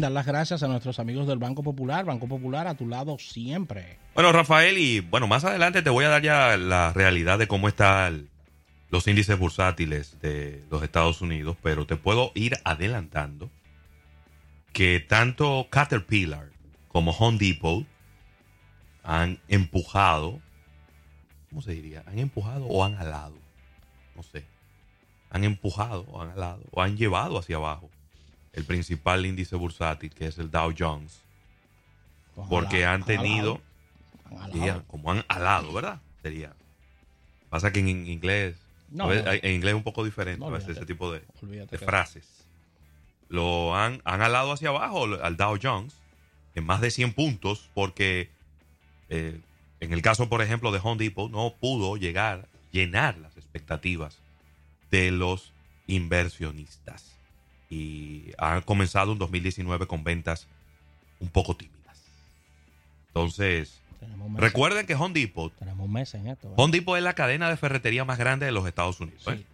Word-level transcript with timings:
Dar 0.00 0.12
las 0.12 0.26
gracias 0.26 0.62
a 0.62 0.68
nuestros 0.68 0.98
amigos 0.98 1.26
del 1.26 1.38
Banco 1.38 1.62
Popular. 1.62 2.04
Banco 2.04 2.26
Popular 2.26 2.66
a 2.66 2.74
tu 2.74 2.88
lado 2.88 3.16
siempre. 3.18 3.98
Bueno, 4.14 4.32
Rafael, 4.32 4.76
y 4.78 5.00
bueno, 5.00 5.26
más 5.26 5.44
adelante 5.44 5.82
te 5.82 5.90
voy 5.90 6.04
a 6.04 6.08
dar 6.08 6.22
ya 6.22 6.56
la 6.56 6.92
realidad 6.92 7.38
de 7.38 7.46
cómo 7.46 7.68
están 7.68 8.28
los 8.90 9.06
índices 9.06 9.38
bursátiles 9.38 10.20
de 10.20 10.62
los 10.70 10.82
Estados 10.82 11.20
Unidos, 11.20 11.56
pero 11.62 11.86
te 11.86 11.96
puedo 11.96 12.32
ir 12.34 12.56
adelantando 12.64 13.50
que 14.72 15.00
tanto 15.00 15.68
Caterpillar 15.70 16.50
como 16.88 17.12
Home 17.12 17.38
Depot 17.38 17.86
han 19.02 19.38
empujado, 19.48 20.40
¿cómo 21.50 21.62
se 21.62 21.72
diría? 21.72 22.02
Han 22.06 22.18
empujado 22.18 22.66
o 22.66 22.84
han 22.84 22.94
alado, 22.94 23.36
no 24.16 24.22
sé, 24.22 24.44
han 25.30 25.44
empujado 25.44 26.20
han 26.20 26.30
alado 26.30 26.62
o 26.70 26.82
han 26.82 26.96
llevado 26.96 27.38
hacia 27.38 27.56
abajo 27.56 27.90
el 28.54 28.64
principal 28.64 29.26
índice 29.26 29.56
bursátil, 29.56 30.10
que 30.14 30.26
es 30.26 30.38
el 30.38 30.50
Dow 30.50 30.72
Jones, 30.76 31.20
porque 32.48 32.84
han 32.84 33.04
tenido, 33.04 33.60
como 34.86 35.10
han 35.10 35.24
alado, 35.28 35.72
¿verdad? 35.72 36.00
Sería. 36.22 36.54
Pasa 37.50 37.72
que 37.72 37.80
en 37.80 37.88
inglés, 37.88 38.56
en 38.92 39.52
inglés 39.52 39.72
es 39.72 39.76
un 39.76 39.82
poco 39.82 40.04
diferente 40.04 40.44
ese 40.56 40.86
tipo 40.86 41.12
de, 41.12 41.20
frases. 41.78 42.46
Lo 43.28 43.74
han, 43.74 44.00
han 44.04 44.22
alado 44.22 44.52
hacia 44.52 44.68
abajo 44.68 45.04
al 45.04 45.36
Dow 45.36 45.58
Jones 45.60 45.94
en 46.54 46.64
más 46.64 46.80
de 46.80 46.90
100 46.90 47.14
puntos, 47.14 47.70
porque 47.74 48.30
eh, 49.08 49.40
en 49.80 49.92
el 49.92 50.02
caso, 50.02 50.28
por 50.28 50.42
ejemplo, 50.42 50.70
de 50.70 50.80
Home 50.82 51.02
Depot, 51.02 51.30
no 51.30 51.54
pudo 51.58 51.96
llegar, 51.96 52.48
llenar 52.70 53.18
las 53.18 53.36
expectativas 53.36 54.18
de 54.90 55.10
los 55.10 55.52
inversionistas 55.86 57.13
y 57.70 58.32
ha 58.38 58.60
comenzado 58.62 59.12
un 59.12 59.18
2019 59.18 59.86
con 59.86 60.04
ventas 60.04 60.46
un 61.20 61.28
poco 61.28 61.56
tímidas. 61.56 61.98
Entonces, 63.08 63.80
recuerden 64.36 64.86
que 64.86 64.94
Home 64.94 65.14
Depot, 65.14 65.52
tenemos 65.56 65.88
meses 65.88 66.20
en 66.20 66.28
esto, 66.28 66.52
Home 66.56 66.72
Depot 66.72 66.96
es 66.96 67.02
la 67.02 67.14
cadena 67.14 67.48
de 67.48 67.56
ferretería 67.56 68.04
más 68.04 68.18
grande 68.18 68.46
de 68.46 68.52
los 68.52 68.66
Estados 68.66 69.00
Unidos. 69.00 69.26
¿eh? 69.28 69.44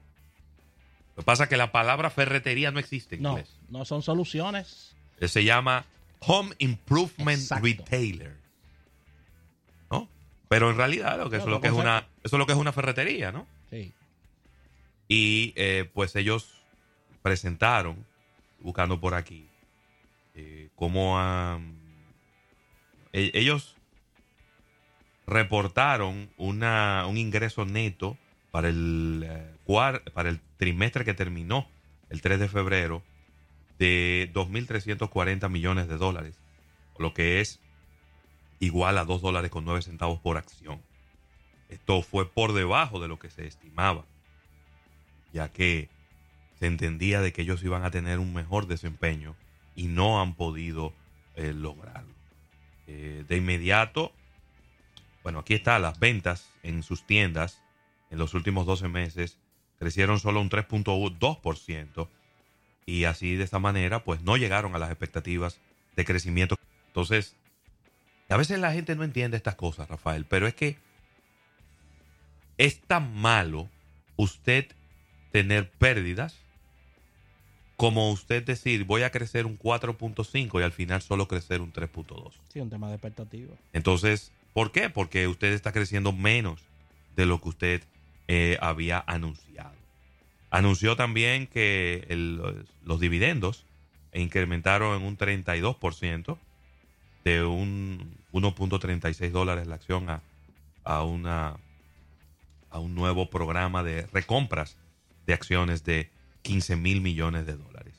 Lo 1.17 1.23
que 1.23 1.27
pasa 1.27 1.45
es 1.45 1.49
que 1.49 1.57
la 1.57 1.73
palabra 1.73 2.11
ferretería 2.11 2.71
no 2.71 2.79
existe 2.79 3.17
en 3.17 3.23
no, 3.23 3.31
inglés. 3.33 3.55
No, 3.69 3.85
son 3.85 4.03
soluciones. 4.03 4.97
Eh, 5.19 5.29
se 5.29 5.45
llama 5.45 5.85
Home 6.21 6.55
Improvement 6.59 7.51
Retailer. 7.63 8.37
¿No? 9.91 10.09
Pero 10.49 10.71
en 10.71 10.77
realidad 10.77 11.19
lo 11.19 11.29
que 11.29 11.37
eso, 11.37 11.47
es 11.47 11.51
lo 11.51 11.61
que 11.61 11.69
es 11.69 11.75
una, 11.75 12.09
eso 12.23 12.37
es 12.37 12.39
lo 12.39 12.47
que 12.47 12.53
es 12.53 12.59
una 12.59 12.73
ferretería, 12.73 13.33
¿no? 13.33 13.47
Sí. 13.69 13.93
Y 15.09 15.53
eh, 15.57 15.91
pues 15.93 16.17
ellos 16.17 16.60
presentaron, 17.23 18.07
buscando 18.61 19.01
por 19.01 19.15
aquí, 19.15 19.49
eh, 20.35 20.69
cómo 20.77 21.19
e-, 23.13 23.31
ellos 23.35 23.77
reportaron 25.27 26.31
una, 26.37 27.07
un 27.07 27.17
ingreso 27.17 27.65
neto 27.65 28.17
para 28.51 28.69
el, 28.69 29.25
eh, 29.27 30.03
para 30.13 30.29
el 30.29 30.41
trimestre 30.57 31.05
que 31.05 31.15
terminó 31.15 31.69
el 32.09 32.21
3 32.21 32.41
de 32.41 32.49
febrero 32.49 33.03
de 33.79 34.31
2.340 34.35 35.49
millones 35.49 35.89
de 35.89 35.97
dólares, 35.97 36.39
lo 36.99 37.15
que 37.15 37.41
es 37.41 37.61
igual 38.59 38.99
a 38.99 39.05
2 39.05 39.23
dólares 39.23 39.51
con 39.51 39.65
9 39.65 39.83
centavos 39.83 40.21
por 40.21 40.37
acción. 40.37 40.83
Esto 41.69 42.03
fue 42.03 42.29
por 42.29 42.53
debajo 42.53 43.01
de 43.01 43.09
lo 43.09 43.19
que 43.19 43.31
se 43.31 43.47
estimaba, 43.47 44.05
ya 45.33 45.49
que 45.51 45.89
se 46.61 46.67
entendía 46.67 47.23
de 47.23 47.33
que 47.33 47.43
ellos 47.43 47.65
iban 47.65 47.85
a 47.85 47.91
tener 47.91 48.19
un 48.19 48.35
mejor 48.35 48.67
desempeño 48.67 49.35
y 49.75 49.87
no 49.87 50.21
han 50.21 50.35
podido 50.35 50.93
eh, 51.35 51.55
lograrlo. 51.55 52.15
Eh, 52.87 53.25
de 53.27 53.37
inmediato, 53.39 54.13
bueno, 55.23 55.39
aquí 55.39 55.55
está, 55.55 55.79
las 55.79 55.99
ventas 55.99 56.51
en 56.63 56.83
sus 56.83 57.07
tiendas 57.07 57.63
en 58.11 58.19
los 58.19 58.35
últimos 58.35 58.67
12 58.67 58.89
meses 58.89 59.39
crecieron 59.79 60.21
solo 60.21 60.43
un 60.43 60.51
3.2% 60.51 62.09
y 62.85 63.05
así 63.05 63.37
de 63.37 63.45
esta 63.45 63.59
manera 63.59 64.05
pues 64.05 64.21
no 64.21 64.37
llegaron 64.37 64.75
a 64.75 64.79
las 64.79 64.91
expectativas 64.91 65.59
de 65.97 66.05
crecimiento. 66.05 66.57
Entonces, 66.89 67.37
a 68.29 68.37
veces 68.37 68.59
la 68.59 68.73
gente 68.73 68.95
no 68.97 69.05
entiende 69.05 69.39
estas 69.39 69.55
cosas, 69.55 69.89
Rafael, 69.89 70.27
pero 70.27 70.47
es 70.47 70.55
que 70.55 70.77
es 72.59 72.81
tan 72.83 73.15
malo 73.15 73.71
usted 74.17 74.67
tener 75.33 75.71
pérdidas 75.71 76.37
como 77.81 78.11
usted 78.11 78.45
decir, 78.45 78.85
voy 78.85 79.05
a 79.05 79.11
crecer 79.11 79.47
un 79.47 79.59
4.5 79.59 80.61
y 80.61 80.63
al 80.63 80.71
final 80.71 81.01
solo 81.01 81.27
crecer 81.27 81.63
un 81.63 81.73
3.2. 81.73 82.35
Sí, 82.53 82.61
un 82.61 82.69
tema 82.69 82.89
de 82.89 82.97
expectativa. 82.97 83.55
Entonces, 83.73 84.33
¿por 84.53 84.71
qué? 84.71 84.91
Porque 84.91 85.27
usted 85.27 85.55
está 85.55 85.73
creciendo 85.73 86.13
menos 86.13 86.61
de 87.17 87.25
lo 87.25 87.41
que 87.41 87.49
usted 87.49 87.83
eh, 88.29 88.59
había 88.61 89.03
anunciado. 89.07 89.73
Anunció 90.51 90.95
también 90.95 91.47
que 91.47 92.05
los 92.85 93.01
dividendos 93.01 93.65
incrementaron 94.13 95.01
en 95.01 95.07
un 95.07 95.17
32% 95.17 96.37
de 97.25 97.45
un 97.45 98.15
1.36 98.35 99.31
dólares 99.31 99.67
la 99.67 99.77
acción 99.77 100.07
a, 100.85 101.03
una, 101.03 101.57
a 102.69 102.79
un 102.79 102.95
nuevo 102.95 103.31
programa 103.31 103.83
de 103.83 104.07
recompras 104.09 104.77
de 105.25 105.33
acciones 105.33 105.83
de 105.83 106.11
15 106.43 106.77
mil 106.77 107.01
millones 107.01 107.47
de 107.47 107.57
dólares. 107.57 107.95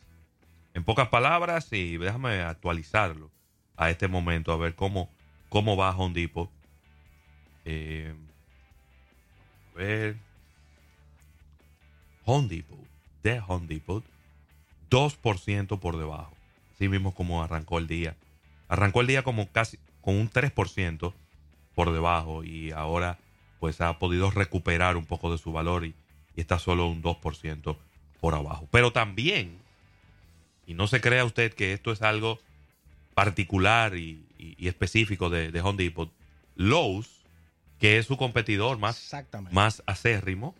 En 0.74 0.84
pocas 0.84 1.10
palabras, 1.10 1.72
y 1.74 1.98
déjame 1.98 2.42
actualizarlo 2.42 3.30
a 3.76 3.90
este 3.90 4.08
momento, 4.08 4.52
a 4.52 4.58
ver 4.58 4.76
cómo, 4.76 5.10
cómo 5.50 5.76
va 5.76 5.96
Home 5.96 6.14
Depot. 6.14 6.50
Eh, 7.66 8.14
a 9.74 9.78
ver. 9.78 10.18
Home 12.26 12.48
Depot, 12.48 12.80
de 13.24 13.42
Home 13.48 13.68
Depot, 13.68 14.04
2% 14.90 15.80
por 15.80 15.98
debajo. 15.98 16.36
Así 16.74 16.88
mismo 16.88 17.14
como 17.14 17.44
arrancó 17.44 17.80
el 17.80 17.88
día. 17.88 18.16
Arrancó 18.68 19.02
el 19.02 19.08
día 19.08 19.24
como 19.24 19.52
casi 19.52 19.78
con 20.02 20.16
un 20.16 20.30
3% 20.30 21.14
por 21.76 21.92
debajo 21.92 22.44
y 22.44 22.72
ahora 22.72 23.18
pues 23.60 23.82
ha 23.82 24.00
podido 24.00 24.32
recuperar 24.32 24.98
un 24.98 25.06
poco 25.06 25.32
de 25.32 25.38
su 25.38 25.52
valor 25.52 25.86
y, 25.86 25.96
y 26.36 26.42
está 26.42 26.60
solo 26.60 26.88
un 26.88 27.04
2% 27.04 27.78
por 28.22 28.36
abajo. 28.36 28.70
Pero 28.72 28.94
también, 28.94 29.58
y 30.66 30.76
no 30.76 30.88
se 30.88 31.02
crea 31.02 31.26
usted 31.26 31.54
que 31.54 31.74
esto 31.74 31.92
es 31.92 32.02
algo 32.02 32.40
particular 33.14 33.98
y, 33.98 34.26
específico 34.60 35.30
de, 35.30 35.52
de, 35.52 35.62
Home 35.62 35.84
Depot, 35.84 36.10
Lowe's, 36.56 37.26
que 37.80 37.98
es 37.98 38.06
su 38.06 38.16
competidor 38.16 38.78
más, 38.78 39.12
más 39.52 39.84
acérrimo, 39.86 40.56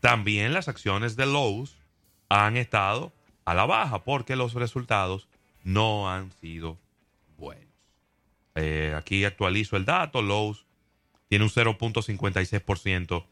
también 0.00 0.54
las 0.54 0.68
acciones 0.68 1.16
de 1.16 1.26
Lowe's 1.26 1.76
han 2.28 2.56
estado 2.56 3.12
a 3.44 3.54
la 3.54 3.66
baja 3.66 4.04
porque 4.04 4.36
los 4.36 4.54
resultados 4.54 5.28
no 5.64 6.10
han 6.10 6.32
sido 6.32 6.78
buenos. 7.36 7.66
Eh, 8.54 8.94
aquí 8.96 9.24
actualizo 9.24 9.76
el 9.76 9.84
dato, 9.84 10.22
Lowe's 10.22 10.64
tiene 11.28 11.44
un 11.44 11.50
0.56% 11.50 13.26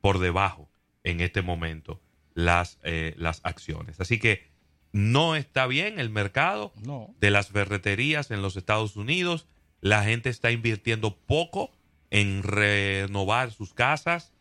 por 0.00 0.18
debajo 0.18 0.68
en 1.04 1.20
este 1.20 1.42
momento 1.42 2.00
las, 2.34 2.78
eh, 2.82 3.14
las 3.16 3.40
acciones. 3.44 4.00
Así 4.00 4.18
que 4.18 4.48
no 4.92 5.36
está 5.36 5.66
bien 5.66 5.98
el 5.98 6.10
mercado 6.10 6.72
de 7.20 7.30
las 7.30 7.48
ferreterías 7.48 8.30
en 8.30 8.42
los 8.42 8.56
Estados 8.56 8.96
Unidos. 8.96 9.46
La 9.80 10.02
gente 10.04 10.30
está 10.30 10.50
invirtiendo 10.50 11.16
poco 11.16 11.70
en 12.10 12.42
renovar 12.42 13.52
sus 13.52 13.72
casas, 13.72 14.32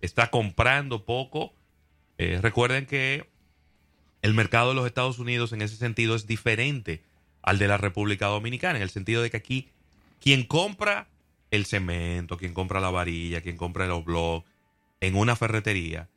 está 0.00 0.30
comprando 0.30 1.04
poco. 1.04 1.52
Eh, 2.16 2.38
recuerden 2.40 2.86
que 2.86 3.28
el 4.22 4.34
mercado 4.34 4.70
de 4.70 4.74
los 4.76 4.86
Estados 4.86 5.18
Unidos 5.18 5.52
en 5.52 5.62
ese 5.62 5.76
sentido 5.76 6.14
es 6.14 6.26
diferente 6.26 7.02
al 7.42 7.58
de 7.58 7.68
la 7.68 7.76
República 7.76 8.26
Dominicana, 8.26 8.76
en 8.76 8.82
el 8.82 8.90
sentido 8.90 9.22
de 9.22 9.30
que 9.30 9.36
aquí 9.36 9.68
quien 10.20 10.44
compra 10.44 11.08
el 11.50 11.66
cemento, 11.66 12.36
quien 12.36 12.54
compra 12.54 12.80
la 12.80 12.90
varilla, 12.90 13.40
quien 13.40 13.56
compra 13.56 13.86
los 13.86 14.04
blogs 14.04 14.46
en 15.00 15.16
una 15.16 15.36
ferretería, 15.36 16.08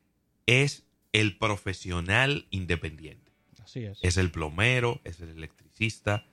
es 0.46 0.84
el 1.14 1.38
profesional 1.38 2.48
independiente. 2.50 3.32
Así 3.64 3.84
es. 3.84 4.00
Es 4.02 4.18
el 4.18 4.32
plomero, 4.32 5.02
es 5.04 5.20
el 5.20 5.30
electricista. 5.30 6.26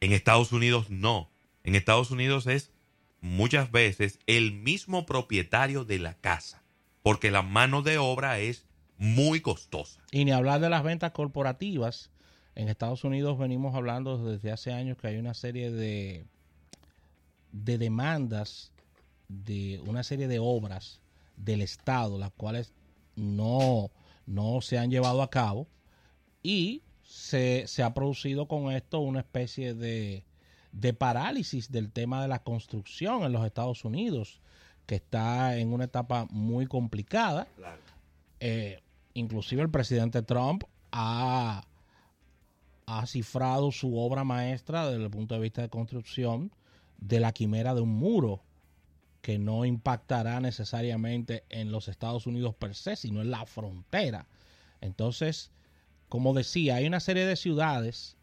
En 0.00 0.12
Estados 0.12 0.52
Unidos 0.52 0.90
no. 0.90 1.30
En 1.64 1.74
Estados 1.74 2.10
Unidos 2.10 2.46
es 2.46 2.72
muchas 3.20 3.70
veces 3.70 4.18
el 4.26 4.52
mismo 4.52 5.06
propietario 5.06 5.84
de 5.84 5.98
la 5.98 6.14
casa, 6.14 6.62
porque 7.02 7.30
la 7.30 7.42
mano 7.42 7.82
de 7.82 7.98
obra 7.98 8.38
es 8.38 8.66
muy 8.96 9.40
costosa. 9.40 10.00
Y 10.10 10.24
ni 10.24 10.32
hablar 10.32 10.60
de 10.60 10.70
las 10.70 10.82
ventas 10.82 11.12
corporativas. 11.12 12.10
En 12.54 12.68
Estados 12.68 13.04
Unidos 13.04 13.38
venimos 13.38 13.74
hablando 13.74 14.22
desde 14.22 14.50
hace 14.50 14.72
años 14.72 14.98
que 14.98 15.06
hay 15.06 15.16
una 15.16 15.34
serie 15.34 15.70
de, 15.70 16.26
de 17.52 17.78
demandas 17.78 18.72
de 19.28 19.80
una 19.86 20.02
serie 20.02 20.28
de 20.28 20.40
obras 20.40 21.00
del 21.36 21.62
Estado, 21.62 22.18
las 22.18 22.32
cuales 22.32 22.72
no, 23.14 23.90
no 24.26 24.60
se 24.60 24.78
han 24.78 24.90
llevado 24.90 25.22
a 25.22 25.30
cabo 25.30 25.66
y 26.42 26.82
se, 27.02 27.66
se 27.66 27.82
ha 27.82 27.92
producido 27.92 28.46
con 28.46 28.72
esto 28.72 29.00
una 29.00 29.20
especie 29.20 29.74
de, 29.74 30.24
de 30.72 30.92
parálisis 30.94 31.70
del 31.70 31.90
tema 31.90 32.22
de 32.22 32.28
la 32.28 32.42
construcción 32.42 33.24
en 33.24 33.32
los 33.32 33.44
Estados 33.44 33.84
Unidos, 33.84 34.40
que 34.86 34.96
está 34.96 35.56
en 35.58 35.72
una 35.72 35.84
etapa 35.84 36.26
muy 36.30 36.66
complicada. 36.66 37.48
Eh, 38.40 38.80
inclusive 39.14 39.62
el 39.62 39.70
presidente 39.70 40.22
Trump 40.22 40.64
ha, 40.92 41.64
ha 42.86 43.06
cifrado 43.06 43.72
su 43.72 43.98
obra 43.98 44.24
maestra 44.24 44.88
desde 44.88 45.04
el 45.04 45.10
punto 45.10 45.34
de 45.34 45.40
vista 45.40 45.62
de 45.62 45.68
construcción 45.68 46.52
de 46.98 47.20
la 47.20 47.32
quimera 47.32 47.74
de 47.74 47.80
un 47.80 47.90
muro 47.90 48.42
que 49.22 49.38
no 49.38 49.64
impactará 49.64 50.40
necesariamente 50.40 51.44
en 51.50 51.72
los 51.72 51.88
Estados 51.88 52.26
Unidos 52.26 52.54
per 52.54 52.74
se, 52.74 52.96
sino 52.96 53.20
en 53.20 53.30
la 53.30 53.44
frontera. 53.46 54.26
Entonces, 54.80 55.50
como 56.08 56.32
decía, 56.34 56.76
hay 56.76 56.86
una 56.86 57.00
serie 57.00 57.26
de 57.26 57.36
ciudades 57.36 58.16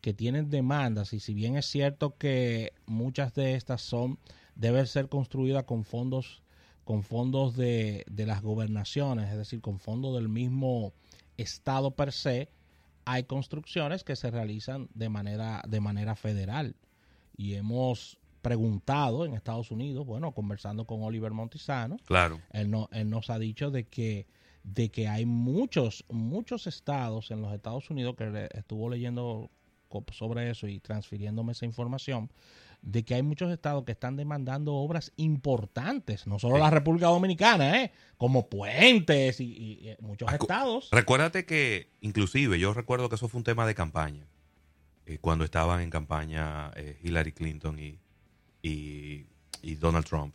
que 0.00 0.12
tienen 0.12 0.50
demandas 0.50 1.12
y 1.12 1.20
si 1.20 1.32
bien 1.32 1.56
es 1.56 1.66
cierto 1.66 2.16
que 2.18 2.72
muchas 2.86 3.34
de 3.34 3.54
estas 3.54 3.80
son 3.82 4.18
deben 4.56 4.86
ser 4.86 5.08
construidas 5.08 5.64
con 5.64 5.84
fondos 5.84 6.42
con 6.84 7.04
fondos 7.04 7.56
de, 7.56 8.04
de 8.10 8.26
las 8.26 8.42
gobernaciones, 8.42 9.30
es 9.30 9.36
decir, 9.36 9.60
con 9.60 9.78
fondos 9.78 10.16
del 10.16 10.28
mismo 10.28 10.92
estado 11.36 11.92
per 11.92 12.10
se, 12.10 12.48
hay 13.04 13.22
construcciones 13.22 14.02
que 14.02 14.16
se 14.16 14.32
realizan 14.32 14.88
de 14.94 15.08
manera 15.08 15.62
de 15.68 15.80
manera 15.80 16.16
federal 16.16 16.74
y 17.36 17.54
hemos 17.54 18.18
preguntado 18.42 19.24
en 19.24 19.34
Estados 19.34 19.70
Unidos, 19.70 20.04
bueno, 20.04 20.32
conversando 20.32 20.84
con 20.84 21.02
Oliver 21.02 21.32
Montizano, 21.32 21.96
Claro. 22.04 22.40
él, 22.52 22.70
no, 22.70 22.88
él 22.92 23.08
nos 23.08 23.30
ha 23.30 23.38
dicho 23.38 23.70
de 23.70 23.84
que 23.88 24.26
de 24.64 24.92
que 24.92 25.08
hay 25.08 25.26
muchos 25.26 26.04
muchos 26.08 26.68
estados 26.68 27.32
en 27.32 27.42
los 27.42 27.52
Estados 27.52 27.90
Unidos 27.90 28.14
que 28.16 28.48
estuvo 28.54 28.88
leyendo 28.88 29.50
sobre 30.12 30.50
eso 30.50 30.68
y 30.68 30.78
transfiriéndome 30.78 31.52
esa 31.52 31.66
información 31.66 32.30
de 32.80 33.04
que 33.04 33.14
hay 33.14 33.22
muchos 33.22 33.50
estados 33.52 33.84
que 33.84 33.92
están 33.92 34.16
demandando 34.16 34.74
obras 34.74 35.12
importantes, 35.16 36.26
no 36.26 36.38
solo 36.38 36.56
Sí. 36.56 36.62
la 36.62 36.70
República 36.70 37.06
Dominicana, 37.08 37.82
¿eh? 37.82 37.92
como 38.16 38.48
puentes 38.48 39.40
y, 39.40 39.44
y- 39.44 39.90
y 39.90 39.96
muchos 40.00 40.28
Acu- 40.28 40.42
estados. 40.42 40.88
Recuérdate 40.92 41.44
que, 41.44 41.90
inclusive, 42.00 42.58
yo 42.58 42.72
recuerdo 42.72 43.08
que 43.08 43.16
eso 43.16 43.28
fue 43.28 43.38
un 43.38 43.44
tema 43.44 43.66
de 43.66 43.74
campaña, 43.74 44.26
eh, 45.06 45.18
cuando 45.20 45.44
estaban 45.44 45.80
en 45.80 45.90
campaña 45.90 46.70
eh, 46.76 46.98
Hillary 47.02 47.32
Clinton 47.32 47.78
y, 47.78 47.98
y, 48.62 49.26
y 49.60 49.74
Donald 49.74 50.06
Trump, 50.06 50.34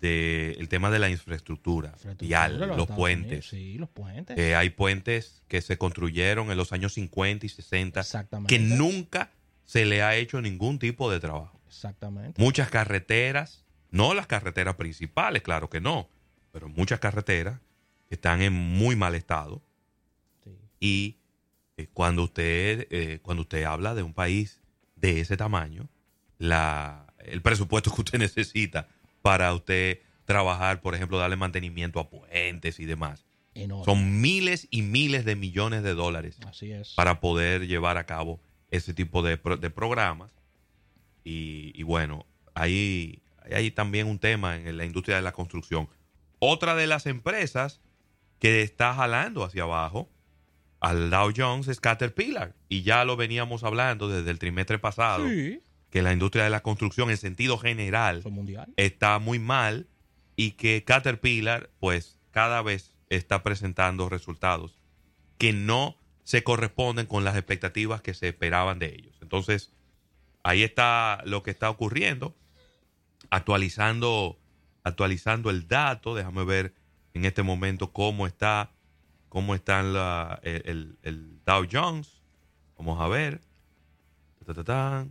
de, 0.00 0.52
el 0.58 0.68
tema 0.68 0.90
de 0.90 0.98
la 0.98 1.10
infraestructura, 1.10 1.94
vial, 2.18 2.58
de 2.58 2.66
los, 2.66 2.78
Estados 2.78 2.96
puentes. 2.96 3.28
Unidos, 3.30 3.48
Sí, 3.48 3.78
los 3.78 3.88
puentes. 3.90 4.38
Eh, 4.38 4.54
hay 4.54 4.70
puentes 4.70 5.42
que 5.48 5.60
se 5.60 5.76
construyeron 5.76 6.50
en 6.50 6.56
los 6.56 6.72
años 6.72 6.94
50 6.94 7.46
y 7.46 7.48
60 7.48 8.00
Exactamente. 8.00 8.56
que 8.56 8.62
nunca 8.62 9.30
se 9.64 9.84
le 9.84 10.02
ha 10.02 10.16
hecho 10.16 10.40
ningún 10.40 10.78
tipo 10.78 11.10
de 11.10 11.20
trabajo. 11.20 11.60
Exactamente. 11.66 12.40
Muchas 12.40 12.70
carreteras, 12.70 13.64
no 13.90 14.14
las 14.14 14.26
carreteras 14.26 14.76
principales, 14.76 15.42
claro 15.42 15.68
que 15.68 15.80
no, 15.80 16.08
pero 16.52 16.68
muchas 16.68 17.00
carreteras 17.00 17.60
están 18.08 18.40
en 18.42 18.52
muy 18.52 18.96
mal 18.96 19.14
estado 19.14 19.62
Sí. 20.44 20.50
y 20.80 21.16
eh, 21.76 21.88
cuando 21.92 22.22
usted 22.22 22.86
eh, 22.90 23.18
cuando 23.22 23.42
usted 23.42 23.64
habla 23.64 23.94
de 23.94 24.02
un 24.02 24.14
país 24.14 24.60
de 24.94 25.20
ese 25.20 25.36
tamaño, 25.36 25.88
la, 26.38 27.05
el 27.32 27.42
presupuesto 27.42 27.92
que 27.94 28.00
usted 28.00 28.18
necesita 28.18 28.88
para 29.22 29.52
usted 29.54 30.00
trabajar, 30.24 30.80
por 30.80 30.94
ejemplo, 30.94 31.18
darle 31.18 31.36
mantenimiento 31.36 32.00
a 32.00 32.08
puentes 32.10 32.80
y 32.80 32.84
demás, 32.84 33.24
Enorme. 33.54 33.84
son 33.84 34.20
miles 34.20 34.66
y 34.70 34.82
miles 34.82 35.24
de 35.24 35.36
millones 35.36 35.82
de 35.82 35.94
dólares 35.94 36.38
Así 36.46 36.72
es. 36.72 36.94
para 36.94 37.20
poder 37.20 37.66
llevar 37.66 37.96
a 37.96 38.04
cabo 38.06 38.40
ese 38.70 38.92
tipo 38.94 39.22
de, 39.22 39.36
pro- 39.38 39.56
de 39.56 39.70
programas. 39.70 40.32
Y, 41.24 41.72
y 41.74 41.82
bueno, 41.82 42.26
hay, 42.54 43.22
hay 43.52 43.70
también 43.70 44.06
un 44.06 44.18
tema 44.18 44.56
en 44.56 44.76
la 44.76 44.84
industria 44.84 45.16
de 45.16 45.22
la 45.22 45.32
construcción. 45.32 45.88
Otra 46.38 46.74
de 46.74 46.86
las 46.86 47.06
empresas 47.06 47.80
que 48.38 48.62
está 48.62 48.94
jalando 48.94 49.44
hacia 49.44 49.62
abajo 49.62 50.08
al 50.80 51.10
Dow 51.10 51.32
Jones 51.34 51.68
es 51.68 51.80
Caterpillar. 51.80 52.54
Y 52.68 52.82
ya 52.82 53.04
lo 53.04 53.16
veníamos 53.16 53.64
hablando 53.64 54.08
desde 54.08 54.30
el 54.30 54.38
trimestre 54.38 54.78
pasado, 54.78 55.26
Sí, 55.28 55.60
que 55.90 56.02
la 56.02 56.12
industria 56.12 56.44
de 56.44 56.50
la 56.50 56.62
construcción 56.62 57.10
en 57.10 57.16
sentido 57.16 57.58
general 57.58 58.22
mundial. 58.24 58.72
está 58.76 59.18
muy 59.18 59.38
mal 59.38 59.86
y 60.36 60.52
que 60.52 60.84
Caterpillar 60.84 61.70
pues 61.80 62.18
cada 62.30 62.60
vez 62.62 62.92
está 63.08 63.42
presentando 63.42 64.08
resultados 64.08 64.78
que 65.38 65.52
no 65.52 65.96
se 66.24 66.42
corresponden 66.42 67.06
con 67.06 67.24
las 67.24 67.36
expectativas 67.36 68.02
que 68.02 68.14
se 68.14 68.28
esperaban 68.28 68.78
de 68.80 68.86
ellos. 68.94 69.16
Entonces, 69.22 69.72
ahí 70.42 70.62
está 70.64 71.22
lo 71.24 71.42
que 71.42 71.50
está 71.52 71.70
ocurriendo, 71.70 72.36
actualizando 73.30 74.38
actualizando 74.82 75.50
el 75.50 75.66
dato, 75.66 76.14
déjame 76.14 76.44
ver 76.44 76.74
en 77.14 77.24
este 77.24 77.42
momento 77.42 77.92
cómo 77.92 78.26
está 78.26 78.70
cómo 79.28 79.54
están 79.54 79.92
la, 79.92 80.38
el, 80.42 80.62
el- 80.64 80.98
el 81.02 81.44
Dow 81.44 81.66
Jones. 81.70 82.22
Vamos 82.78 83.00
a 83.00 83.08
ver. 83.08 83.40
Ta, 84.46 84.54
ta, 84.54 84.64
ta. 84.64 85.06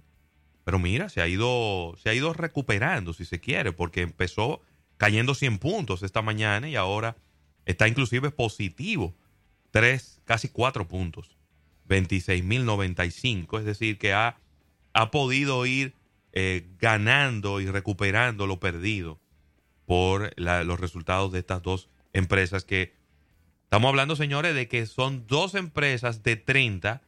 Pero 0.66 0.80
mira, 0.80 1.08
se 1.08 1.22
ha 1.22 1.28
ido 1.28 1.96
se 2.02 2.10
ha 2.10 2.14
ido 2.14 2.34
recuperando 2.34 3.14
si 3.14 3.24
se 3.24 3.40
quiere, 3.40 3.72
porque 3.72 4.02
empezó 4.02 4.62
cayendo 4.98 5.36
100 5.36 5.60
puntos 5.60 6.04
esta 6.04 6.22
mañana 6.22 6.68
y 6.68 6.76
ahora 6.76 7.16
está 7.66 7.88
inclusive 7.88 8.32
positivo. 8.32 9.16
3, 9.72 10.22
casi 10.26 10.50
4 10.50 10.88
puntos. 10.88 11.38
26.095, 11.88 13.60
es 13.60 13.66
decir, 13.66 14.00
que 14.00 14.14
ha, 14.14 14.38
ha 14.94 15.12
podido 15.12 15.66
ir 15.68 15.94
eh, 16.34 16.68
ganando 16.80 17.62
y 17.62 17.68
recuperando 17.68 18.48
lo 18.48 18.60
perdido 18.60 19.20
por 19.86 20.34
los 20.38 20.80
resultados 20.80 21.32
de 21.32 21.39
estas 21.39 21.62
dos 21.62 21.89
empresas 22.12 22.66
que 22.66 22.96
estamos 23.63 23.89
hablando, 23.89 24.16
señores, 24.16 24.56
de 24.56 24.68
que 24.68 24.88
son 24.88 25.28
dos 25.28 25.54
empresas 25.54 26.24
de 26.24 26.38
30 26.38 27.04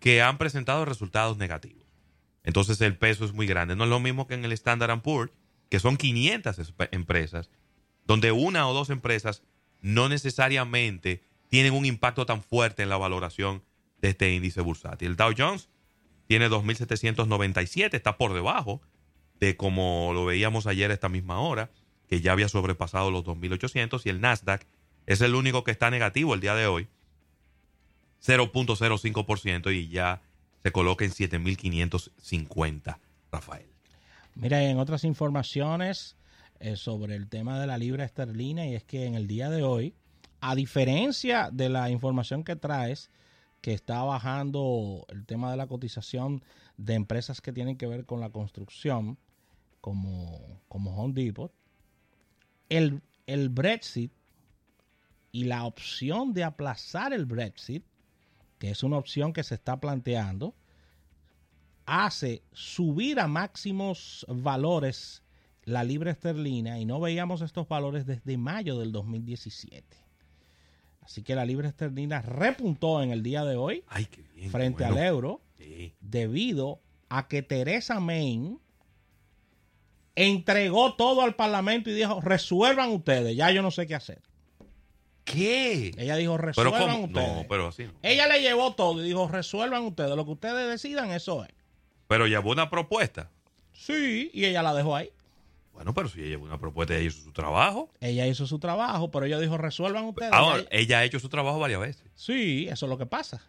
que 0.00 0.22
han 0.22 0.38
presentado 0.38 0.86
resultados 0.86 1.36
negativos. 1.36 1.81
Entonces 2.44 2.80
el 2.80 2.96
peso 2.96 3.24
es 3.24 3.32
muy 3.32 3.46
grande. 3.46 3.76
No 3.76 3.84
es 3.84 3.90
lo 3.90 4.00
mismo 4.00 4.26
que 4.26 4.34
en 4.34 4.44
el 4.44 4.52
Standard 4.52 5.00
Poor's, 5.02 5.32
que 5.68 5.78
son 5.80 5.96
500 5.96 6.58
espe- 6.58 6.88
empresas, 6.92 7.50
donde 8.06 8.32
una 8.32 8.68
o 8.68 8.74
dos 8.74 8.90
empresas 8.90 9.42
no 9.80 10.08
necesariamente 10.08 11.22
tienen 11.48 11.72
un 11.72 11.84
impacto 11.84 12.26
tan 12.26 12.42
fuerte 12.42 12.82
en 12.82 12.88
la 12.88 12.96
valoración 12.96 13.62
de 14.00 14.08
este 14.10 14.32
índice 14.34 14.60
bursátil. 14.60 15.08
El 15.08 15.16
Dow 15.16 15.32
Jones 15.36 15.68
tiene 16.26 16.48
2.797, 16.48 17.94
está 17.94 18.16
por 18.16 18.32
debajo 18.32 18.80
de 19.38 19.56
como 19.56 20.12
lo 20.14 20.24
veíamos 20.24 20.66
ayer 20.66 20.90
a 20.90 20.94
esta 20.94 21.08
misma 21.08 21.40
hora, 21.40 21.70
que 22.08 22.20
ya 22.20 22.32
había 22.32 22.48
sobrepasado 22.48 23.10
los 23.10 23.24
2.800, 23.24 24.02
y 24.04 24.08
el 24.08 24.20
Nasdaq 24.20 24.66
es 25.06 25.20
el 25.20 25.34
único 25.34 25.64
que 25.64 25.70
está 25.72 25.90
negativo 25.90 26.34
el 26.34 26.40
día 26.40 26.54
de 26.54 26.66
hoy, 26.66 26.88
0.05%, 28.24 29.74
y 29.74 29.88
ya 29.88 30.22
se 30.62 30.72
coloca 30.72 31.04
en 31.04 31.10
7.550, 31.10 32.98
Rafael. 33.30 33.66
Mira, 34.34 34.62
en 34.62 34.78
otras 34.78 35.04
informaciones 35.04 36.16
eh, 36.60 36.76
sobre 36.76 37.16
el 37.16 37.28
tema 37.28 37.60
de 37.60 37.66
la 37.66 37.78
libra 37.78 38.04
esterlina, 38.04 38.66
y 38.66 38.74
es 38.74 38.84
que 38.84 39.06
en 39.06 39.14
el 39.14 39.26
día 39.26 39.50
de 39.50 39.62
hoy, 39.62 39.94
a 40.40 40.54
diferencia 40.54 41.50
de 41.52 41.68
la 41.68 41.90
información 41.90 42.44
que 42.44 42.56
traes, 42.56 43.10
que 43.60 43.72
está 43.72 44.02
bajando 44.02 45.06
el 45.08 45.24
tema 45.24 45.50
de 45.50 45.56
la 45.56 45.66
cotización 45.66 46.42
de 46.76 46.94
empresas 46.94 47.40
que 47.40 47.52
tienen 47.52 47.76
que 47.76 47.86
ver 47.86 48.06
con 48.06 48.20
la 48.20 48.30
construcción, 48.30 49.18
como, 49.80 50.60
como 50.68 50.96
Home 50.96 51.14
Depot, 51.14 51.52
el, 52.68 53.02
el 53.26 53.48
Brexit 53.48 54.12
y 55.30 55.44
la 55.44 55.64
opción 55.64 56.32
de 56.32 56.44
aplazar 56.44 57.12
el 57.12 57.26
Brexit, 57.26 57.84
que 58.62 58.70
es 58.70 58.84
una 58.84 58.96
opción 58.96 59.32
que 59.32 59.42
se 59.42 59.56
está 59.56 59.80
planteando, 59.80 60.54
hace 61.84 62.44
subir 62.52 63.18
a 63.18 63.26
máximos 63.26 64.24
valores 64.28 65.24
la 65.64 65.82
libra 65.82 66.12
esterlina 66.12 66.78
y 66.78 66.84
no 66.84 67.00
veíamos 67.00 67.40
estos 67.40 67.66
valores 67.66 68.06
desde 68.06 68.36
mayo 68.36 68.78
del 68.78 68.92
2017. 68.92 69.84
Así 71.00 71.24
que 71.24 71.34
la 71.34 71.44
libra 71.44 71.66
esterlina 71.70 72.22
repuntó 72.22 73.02
en 73.02 73.10
el 73.10 73.24
día 73.24 73.44
de 73.44 73.56
hoy 73.56 73.82
Ay, 73.88 74.04
qué 74.06 74.22
bien. 74.32 74.52
frente 74.52 74.84
bueno. 74.84 74.96
al 75.00 75.04
euro 75.08 75.40
Sí. 75.58 75.92
debido 76.00 76.78
a 77.08 77.26
que 77.26 77.42
Teresa 77.42 77.98
May 77.98 78.58
entregó 80.14 80.94
todo 80.94 81.22
al 81.22 81.34
Parlamento 81.34 81.90
y 81.90 81.94
dijo, 81.94 82.20
resuelvan 82.20 82.90
ustedes, 82.92 83.34
ya 83.36 83.50
yo 83.50 83.60
no 83.60 83.72
sé 83.72 83.88
qué 83.88 83.96
hacer. 83.96 84.22
¿Qué? 85.24 85.92
Ella 85.98 86.16
dijo, 86.16 86.36
Pero 86.36 86.46
resuelvan 86.48 86.90
¿cómo? 86.92 87.04
ustedes. 87.04 87.28
No, 87.36 87.46
pero 87.48 87.68
así 87.68 87.84
no. 87.84 87.92
Ella 88.02 88.26
le 88.26 88.40
llevó 88.40 88.74
todo 88.74 89.02
y 89.02 89.06
dijo, 89.06 89.28
resuelvan 89.28 89.82
ustedes, 89.84 90.16
lo 90.16 90.24
que 90.24 90.32
ustedes 90.32 90.68
decidan, 90.68 91.10
eso 91.12 91.44
es. 91.44 91.50
Pero 92.08 92.26
llevó 92.26 92.50
una 92.50 92.68
propuesta. 92.70 93.30
Sí, 93.72 94.30
y 94.34 94.44
ella 94.44 94.62
la 94.62 94.74
dejó 94.74 94.96
ahí. 94.96 95.10
Bueno, 95.72 95.94
pero 95.94 96.08
si 96.08 96.20
ella 96.20 96.28
llevó 96.30 96.44
una 96.44 96.58
propuesta, 96.58 96.94
ella 96.94 97.04
hizo 97.06 97.22
su 97.22 97.32
trabajo. 97.32 97.90
Ella 98.00 98.26
hizo 98.26 98.46
su 98.46 98.58
trabajo, 98.58 99.10
pero 99.10 99.24
ella 99.26 99.38
dijo, 99.38 99.56
resuelvan 99.56 100.04
ustedes. 100.04 100.32
Ahora, 100.32 100.64
Ella- 100.70 100.98
ha 100.98 101.04
hecho 101.04 101.18
su 101.18 101.28
trabajo 101.28 101.58
varias 101.58 101.80
veces. 101.80 102.04
Sí, 102.14 102.66
eso 102.68 102.86
es 102.86 102.90
lo 102.90 102.98
que 102.98 103.06
pasa. 103.06 103.40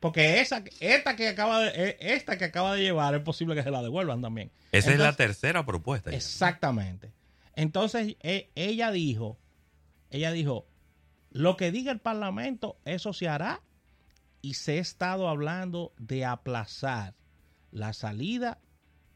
Porque 0.00 0.40
esa, 0.40 0.62
esta 0.80 1.16
que 1.16 1.28
acaba 1.28 1.60
de, 1.60 1.72
eh, 1.74 1.96
esta 2.00 2.38
que 2.38 2.44
acaba 2.44 2.74
de 2.74 2.82
llevar 2.82 3.14
es 3.14 3.22
posible 3.22 3.54
que 3.56 3.62
se 3.64 3.70
la 3.70 3.82
devuelvan 3.82 4.22
también. 4.22 4.50
Esa 4.72 4.92
es 4.92 4.98
la 4.98 5.12
tercera 5.14 5.66
propuesta. 5.66 6.10
ya. 6.10 6.16
Exactamente. 6.16 7.10
Entonces 7.56 8.16
e- 8.20 8.48
ella 8.54 8.92
dijo, 8.92 9.36
ella 10.10 10.30
dijo, 10.30 10.66
lo 11.38 11.56
que 11.56 11.70
diga 11.70 11.92
el 11.92 12.00
Parlamento, 12.00 12.78
eso 12.84 13.12
se 13.12 13.28
hará. 13.28 13.62
Y 14.42 14.54
se 14.54 14.78
ha 14.78 14.80
estado 14.80 15.28
hablando 15.28 15.92
de 15.98 16.24
aplazar 16.24 17.14
la 17.70 17.92
salida 17.92 18.58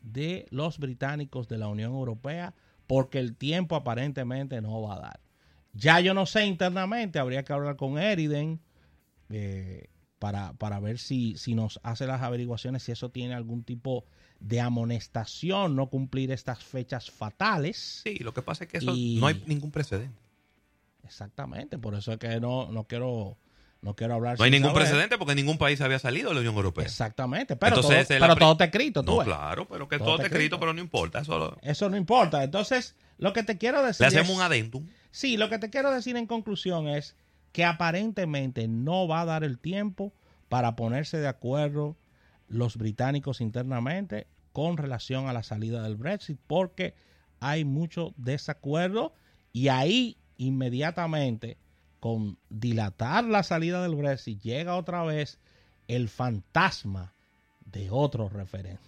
de 0.02 0.46
los 0.50 0.78
británicos 0.78 1.48
de 1.48 1.58
la 1.58 1.66
Unión 1.68 1.92
Europea 1.92 2.54
porque 2.86 3.18
el 3.18 3.34
tiempo 3.34 3.74
aparentemente 3.74 4.60
no 4.60 4.82
va 4.82 4.94
a 4.96 5.00
dar. 5.00 5.20
Ya 5.72 5.98
yo 6.00 6.14
no 6.14 6.26
sé 6.26 6.44
internamente, 6.46 7.18
habría 7.18 7.44
que 7.44 7.52
hablar 7.52 7.76
con 7.76 7.98
Eriden 7.98 8.60
eh, 9.30 9.88
para, 10.18 10.52
para 10.52 10.78
ver 10.78 10.98
si, 10.98 11.36
si 11.38 11.54
nos 11.54 11.80
hace 11.82 12.06
las 12.06 12.22
averiguaciones, 12.22 12.84
si 12.84 12.92
eso 12.92 13.10
tiene 13.10 13.34
algún 13.34 13.64
tipo 13.64 14.04
de 14.38 14.60
amonestación, 14.60 15.74
no 15.74 15.88
cumplir 15.88 16.30
estas 16.30 16.62
fechas 16.62 17.10
fatales. 17.10 18.02
Sí, 18.04 18.18
lo 18.18 18.32
que 18.34 18.42
pasa 18.42 18.64
es 18.64 18.70
que 18.70 18.78
eso 18.78 18.92
Y- 18.94 19.18
no 19.20 19.26
hay 19.26 19.42
ningún 19.46 19.70
precedente. 19.72 20.20
Exactamente, 21.12 21.76
por 21.78 21.94
eso 21.94 22.12
es 22.12 22.18
que 22.18 22.40
no, 22.40 22.72
no 22.72 22.84
quiero 22.84 23.36
no 23.82 23.94
quiero 23.96 24.14
hablar. 24.14 24.38
No 24.38 24.44
hay 24.44 24.50
ningún 24.52 24.70
saber. 24.70 24.84
precedente 24.84 25.18
porque 25.18 25.34
ningún 25.34 25.58
país 25.58 25.80
había 25.80 25.98
salido 25.98 26.28
de 26.28 26.34
la 26.36 26.40
Unión 26.40 26.54
Europea. 26.54 26.84
Exactamente, 26.84 27.56
pero, 27.56 27.76
Entonces, 27.76 28.06
todo, 28.08 28.18
pero 28.20 28.36
todo 28.36 28.52
está 28.52 28.64
escrito. 28.66 29.02
tú 29.02 29.10
No, 29.10 29.18
ves. 29.18 29.26
claro, 29.26 29.66
pero 29.68 29.88
que 29.88 29.98
Todo 29.98 30.04
todo, 30.06 30.14
está 30.16 30.26
está 30.26 30.36
escrito, 30.36 30.54
escrito. 30.56 30.60
pero 30.60 30.72
no 30.72 30.80
importa. 30.80 31.18
Eso 31.20 31.38
lo- 31.38 31.58
Eso 31.62 31.90
no 31.90 31.96
importa. 31.96 32.44
Entonces, 32.44 32.94
lo 33.18 33.32
que 33.32 33.42
te 33.42 33.58
quiero 33.58 33.82
decir 33.84 34.00
le 34.02 34.06
hacemos 34.06 34.30
es- 34.30 34.36
un 34.36 34.42
adendum. 34.42 34.86
Sí, 35.10 35.36
lo 35.36 35.48
que 35.50 35.58
te 35.58 35.68
quiero 35.68 35.90
decir 35.90 36.16
en 36.16 36.26
conclusión 36.26 36.86
es 36.88 37.16
que 37.50 37.64
aparentemente 37.64 38.68
no 38.68 39.08
va 39.08 39.22
a 39.22 39.24
dar 39.26 39.42
el 39.44 39.58
tiempo 39.58 40.14
para 40.48 40.76
ponerse 40.76 41.18
de 41.18 41.26
acuerdo 41.28 41.96
los 42.48 42.76
británicos 42.76 43.40
internamente 43.40 44.28
con 44.52 44.76
relación 44.76 45.28
a 45.28 45.32
la 45.32 45.42
salida 45.42 45.82
del 45.82 45.96
Brexit 45.96 46.38
porque 46.46 46.94
hay 47.40 47.64
mucho 47.64 48.14
desacuerdo 48.16 49.12
y 49.52 49.68
ahí 49.68 50.18
inmediatamente 50.46 51.56
con 52.00 52.38
dilatar 52.50 53.24
la 53.24 53.42
salida 53.42 53.82
del 53.82 53.94
Brexit 53.94 54.40
llega 54.42 54.76
otra 54.76 55.02
vez 55.04 55.38
el 55.88 56.08
fantasma 56.08 57.12
de 57.64 57.90
otro 57.90 58.28
referendo. 58.28 58.80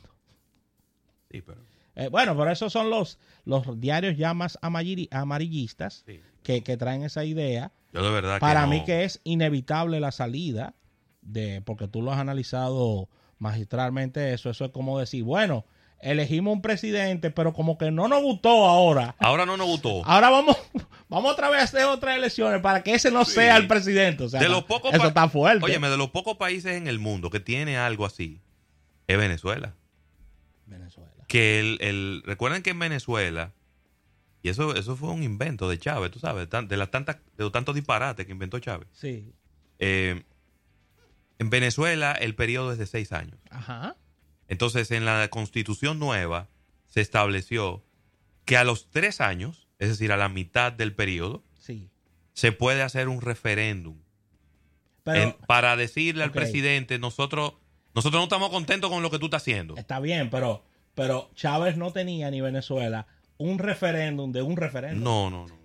Sí, 1.30 1.42
pero, 1.42 1.61
Eh, 1.96 2.08
bueno, 2.08 2.37
pero 2.37 2.50
esos 2.50 2.73
son 2.73 2.90
los, 2.90 3.18
los 3.44 3.80
diarios 3.80 4.16
ya 4.16 4.34
más 4.34 4.58
amarillistas 4.62 6.02
sí. 6.06 6.20
que, 6.42 6.62
que 6.62 6.76
traen 6.76 7.02
esa 7.04 7.25
idea. 7.25 7.73
Yo 7.92 8.02
de 8.02 8.11
verdad 8.11 8.40
Para 8.40 8.62
que 8.62 8.66
no. 8.66 8.73
mí 8.73 8.84
que 8.84 9.04
es 9.04 9.20
inevitable 9.25 10.00
la 10.00 10.11
salida, 10.12 10.75
de 11.23 11.62
porque 11.64 11.87
tú 11.88 12.02
lo 12.02 12.12
has 12.12 12.18
analizado 12.18 13.08
magistralmente 13.38 14.32
eso. 14.34 14.50
Eso 14.50 14.64
es 14.64 14.70
como 14.73 14.99
decir, 14.99 15.23
bueno, 15.23 15.64
elegimos 16.00 16.52
un 16.52 16.62
presidente, 16.62 17.30
pero 17.30 17.52
como 17.52 17.78
que 17.78 17.90
no 17.90 18.08
nos 18.08 18.22
gustó 18.22 18.66
ahora. 18.66 19.14
Ahora 19.18 19.46
no 19.46 19.56
nos 19.56 19.66
gustó. 19.66 20.04
Ahora 20.04 20.30
vamos, 20.30 20.56
vamos 21.08 21.32
otra 21.32 21.48
vez 21.50 21.60
a 21.60 21.64
hacer 21.64 21.84
otras 21.84 22.16
elecciones 22.16 22.60
para 22.60 22.82
que 22.82 22.94
ese 22.94 23.10
no 23.10 23.24
Sí. 23.24 23.32
sea 23.32 23.56
el 23.56 23.66
presidente. 23.66 24.24
O 24.24 24.28
sea, 24.28 24.40
de 24.40 24.48
los 24.48 24.64
pocos 24.64 24.92
eso 24.94 25.06
está 25.08 25.28
fuerte. 25.28 25.64
Óyeme, 25.64 25.88
de 25.88 25.96
los 25.96 26.10
pocos 26.10 26.36
países 26.36 26.76
en 26.76 26.86
el 26.88 26.98
mundo 26.98 27.30
que 27.30 27.40
tiene 27.40 27.78
algo 27.78 28.04
así, 28.06 28.40
es 29.06 29.16
Venezuela. 29.18 29.74
Venezuela. 30.66 31.10
Que 31.28 31.60
el, 31.60 31.78
el- 31.80 32.22
recuerden 32.26 32.62
que 32.62 32.70
en 32.70 32.78
Venezuela, 32.78 33.52
y 34.42 34.50
eso, 34.50 34.74
eso 34.76 34.96
fue 34.96 35.10
un 35.10 35.22
invento 35.22 35.68
de 35.70 35.78
Chávez, 35.78 36.10
tú 36.10 36.18
sabes, 36.18 36.48
de 36.50 36.76
las 36.76 36.90
tantas, 36.90 37.16
de 37.36 37.44
los 37.44 37.52
tantos 37.52 37.74
disparates 37.74 38.26
que 38.26 38.32
inventó 38.32 38.58
Chávez. 38.58 38.88
Sí. 38.92 39.32
Eh, 39.78 40.22
en 41.38 41.50
Venezuela 41.50 42.12
el 42.12 42.34
periodo 42.34 42.72
es 42.72 42.78
de 42.78 42.86
seis 42.86 43.12
años. 43.12 43.38
Ajá. 43.50 43.96
Entonces, 44.48 44.90
en 44.90 45.04
la 45.04 45.28
constitución 45.28 45.98
nueva 45.98 46.48
se 46.86 47.00
estableció 47.00 47.82
que 48.44 48.56
a 48.56 48.64
los 48.64 48.90
tres 48.90 49.20
años, 49.20 49.68
es 49.78 49.88
decir, 49.88 50.12
a 50.12 50.16
la 50.16 50.28
mitad 50.28 50.72
del 50.72 50.94
periodo, 50.94 51.42
Sí. 51.58 51.88
se 52.34 52.52
puede 52.52 52.82
hacer 52.82 53.08
un 53.08 53.20
referéndum 53.22 53.96
Pero 55.02 55.22
en- 55.22 55.32
para 55.46 55.76
decirle 55.76 56.24
al 56.24 56.30
presidente, 56.32 56.98
nosotros, 56.98 57.54
nosotros 57.94 58.20
no 58.20 58.24
estamos 58.24 58.50
contentos 58.50 58.90
con 58.90 59.02
lo 59.02 59.10
que 59.10 59.18
tú 59.18 59.26
estás 59.26 59.42
haciendo. 59.42 59.76
está 59.76 59.98
bien, 60.00 60.28
pero, 60.30 60.64
pero 60.94 61.30
Chávez 61.34 61.76
no 61.76 61.92
tenía 61.92 62.30
ni 62.30 62.40
Venezuela 62.40 63.06
un 63.38 63.58
referéndum 63.58 64.30
de 64.32 64.42
un 64.42 64.56
referéndum. 64.56 65.02
No, 65.02 65.30
no, 65.30 65.46
no. 65.46 65.58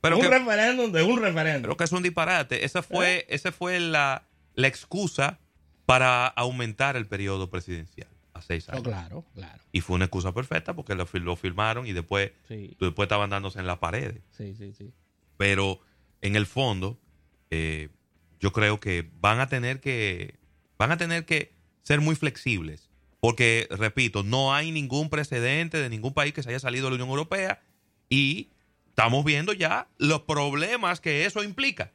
Pero 0.00 0.16
un 0.16 0.22
que, 0.22 0.28
referéndum 0.28 0.92
de 0.92 1.02
un 1.02 1.20
referéndum. 1.20 1.62
pero 1.62 1.76
que 1.76 1.84
es 1.84 1.92
un 1.92 2.02
disparate. 2.02 2.64
Esa 2.64 2.82
fue, 2.82 3.26
esa 3.28 3.52
fue 3.52 3.78
la, 3.80 4.24
la 4.54 4.68
excusa 4.68 5.38
para 5.98 6.26
aumentar 6.28 6.96
el 6.96 7.06
periodo 7.06 7.50
presidencial 7.50 8.08
a 8.34 8.40
seis 8.42 8.66
No, 8.68 8.74
años. 8.74 8.84
claro, 8.84 9.24
claro. 9.34 9.62
Y 9.72 9.80
fue 9.82 9.96
una 9.96 10.06
excusa 10.06 10.32
perfecta 10.32 10.74
porque 10.74 10.94
lo, 10.94 11.06
lo 11.12 11.36
firmaron 11.36 11.86
y 11.86 11.92
después, 11.92 12.32
Sí, 12.48 12.76
después 12.80 13.06
estaban 13.06 13.30
dándose 13.30 13.58
en 13.58 13.66
las 13.66 13.78
paredes. 13.78 14.22
sí, 14.36 14.54
sí, 14.54 14.72
sí. 14.72 14.90
Pero 15.36 15.80
en 16.20 16.36
el 16.36 16.46
fondo, 16.46 16.98
eh, 17.50 17.88
yo 18.40 18.52
creo 18.52 18.80
que 18.80 19.10
van 19.20 19.40
a 19.40 19.48
tener 19.48 19.80
que 19.80 20.36
van 20.78 20.92
a 20.92 20.96
tener 20.96 21.24
que 21.26 21.52
ser 21.82 22.00
muy 22.00 22.14
flexibles. 22.16 22.88
Porque, 23.20 23.68
repito, 23.70 24.24
no 24.24 24.52
hay 24.52 24.72
ningún 24.72 25.08
precedente 25.08 25.78
de 25.78 25.88
ningún 25.88 26.12
país 26.12 26.32
que 26.32 26.42
se 26.42 26.48
haya 26.48 26.58
salido 26.58 26.86
de 26.86 26.90
la 26.90 26.94
Unión 26.96 27.10
Europea 27.10 27.60
y 28.08 28.50
estamos 28.88 29.24
viendo 29.24 29.52
ya 29.52 29.86
los 29.98 30.22
problemas 30.22 31.00
que 31.00 31.24
eso 31.24 31.44
implica. 31.44 31.92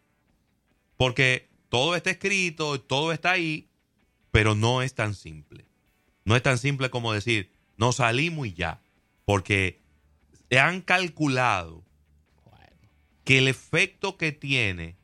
Porque 0.96 1.50
todo 1.70 1.96
está 1.96 2.12
escrito, 2.12 2.80
todo 2.80 3.12
está 3.12 3.32
ahí, 3.32 3.67
pero 4.38 4.53
no 4.53 4.84
es 4.84 4.94
tan 4.94 5.15
simple. 5.15 5.65
No 6.24 6.36
es 6.36 6.44
tan 6.44 6.60
simple 6.60 6.91
como 6.91 7.12
decir, 7.12 7.51
nos 7.75 7.96
salimos 7.96 8.46
y 8.46 8.53
ya. 8.53 8.84
Porque 9.25 9.82
se 10.48 10.60
han 10.60 10.82
calculado 10.82 11.84
que 13.24 13.39
el 13.39 13.48
efecto 13.48 14.15
que 14.15 14.32
tiene 14.32 14.96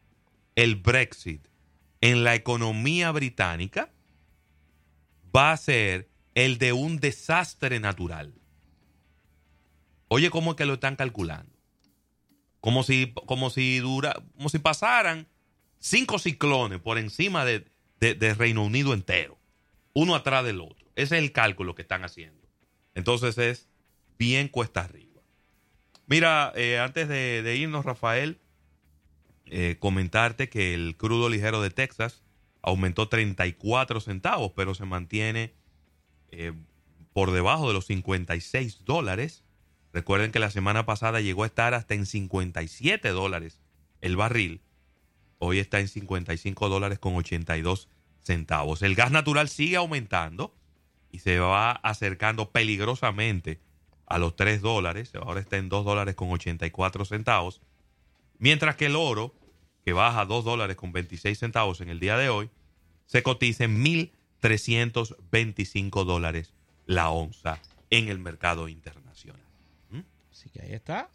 el 0.54 0.76
Brexit 0.76 1.48
en 2.00 2.24
la 2.24 2.36
economía 2.36 3.10
británica 3.10 3.92
va 5.36 5.52
a 5.52 5.58
ser 5.58 6.12
el 6.36 6.60
de 6.60 6.74
un 6.74 6.98
desastre 6.98 7.80
natural. 7.80 8.36
Oye, 10.10 10.30
¿cómo 10.30 10.52
es 10.52 10.58
que 10.58 10.68
lo 10.68 10.76
están 10.76 10.96
calculando? 10.96 11.58
Como 12.60 12.84
si, 12.84 13.12
como 13.26 13.50
si 13.50 13.80
dura, 13.80 14.14
como 14.36 14.50
si 14.50 14.60
pasaran 14.60 15.28
cinco 15.80 16.20
ciclones 16.20 16.80
por 16.80 17.00
encima 17.00 17.46
de, 17.46 17.73
de- 18.14 18.34
Reino 18.34 18.64
Unido 18.64 18.94
entero, 18.94 19.40
uno 19.94 20.16
atrás 20.16 20.44
del 20.46 20.62
otro. 20.62 20.88
Ese 20.96 21.18
es 21.18 21.24
el 21.24 21.32
cálculo 21.32 21.76
que 21.76 21.82
están 21.84 22.04
haciendo. 22.04 22.48
Entonces 22.96 23.38
es 23.38 23.68
bien 24.18 24.48
cuesta 24.48 24.82
arriba. 24.82 25.22
Mira, 26.06 26.52
eh, 26.56 26.80
antes 26.80 27.08
de, 27.08 27.42
de 27.42 27.56
irnos, 27.56 27.86
Rafael, 27.86 28.40
eh, 29.46 29.78
comentarte 29.80 30.50
que 30.50 30.74
el 30.74 30.96
crudo 30.98 31.30
ligero 31.30 31.62
de 31.62 31.70
Texas 31.70 32.24
aumentó 32.62 33.10
34 33.10 34.00
centavos, 34.00 34.52
pero 34.56 34.74
se 34.76 34.86
mantiene 34.86 35.54
eh, 36.30 36.54
por 37.14 37.32
debajo 37.32 37.68
de 37.68 37.74
los 37.74 37.86
56 37.86 38.86
dólares. 38.86 39.44
Recuerden 39.92 40.32
que 40.32 40.40
la 40.40 40.50
semana 40.52 40.86
pasada 40.86 41.22
llegó 41.22 41.44
a 41.44 41.48
estar 41.48 41.74
hasta 41.74 41.94
en 41.94 42.06
57 42.06 43.10
dólares 43.10 43.62
el 44.02 44.16
barril. 44.16 44.62
Hoy 45.40 45.60
está 45.60 45.80
en 45.80 45.88
55 45.88 46.70
dólares 46.70 47.00
con 47.00 47.16
82 47.16 47.90
centavos. 48.24 48.82
El 48.82 48.96
gas 48.96 49.12
natural 49.12 49.50
sigue 49.50 49.76
aumentando 49.76 50.56
y 51.12 51.20
se 51.20 51.38
va 51.40 51.72
acercando 51.72 52.52
peligrosamente 52.52 53.60
a 54.08 54.18
los 54.18 54.36
3 54.36 54.62
dólares. 54.62 55.14
Ahora 55.16 55.42
está 55.42 55.58
en 55.58 55.70
2 55.70 55.86
dólares 55.86 56.16
con 56.16 56.32
84 56.32 57.06
centavos. 57.06 57.62
Mientras 58.40 58.76
que 58.76 58.88
el 58.88 58.96
oro, 58.96 59.36
que 59.86 59.94
baja 59.94 60.22
a 60.22 60.26
2 60.26 60.46
dólares 60.46 60.76
con 60.76 60.92
26 60.92 61.38
centavos 61.38 61.82
en 61.82 61.90
el 61.90 62.00
día 62.00 62.18
de 62.18 62.30
hoy, 62.30 62.50
se 63.06 63.22
cotiza 63.22 63.66
en 63.66 63.84
1.325 63.84 66.06
dólares 66.06 66.54
la 66.86 67.12
onza 67.12 67.60
en 67.90 68.10
el 68.10 68.20
mercado 68.20 68.68
internacional. 68.68 69.42
así 70.32 70.50
que 70.50 70.62
ahí 70.62 70.74
está. 70.74 71.10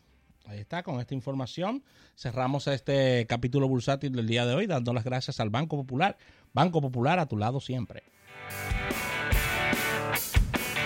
Ahí 0.44 0.60
está, 0.60 0.82
con 0.82 1.00
esta 1.00 1.14
información 1.14 1.82
cerramos 2.16 2.66
este 2.66 3.26
capítulo 3.26 3.68
bursátil 3.68 4.12
del 4.12 4.26
día 4.26 4.44
de 4.44 4.54
hoy, 4.54 4.66
dando 4.66 4.92
las 4.92 5.04
gracias 5.04 5.40
al 5.40 5.50
Banco 5.50 5.76
Popular. 5.76 6.18
Banco 6.52 6.80
Popular 6.80 7.18
a 7.18 7.26
tu 7.26 7.36
lado 7.36 7.60
siempre. 7.60 8.02